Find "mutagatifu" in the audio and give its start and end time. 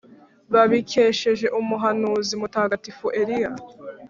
2.41-3.05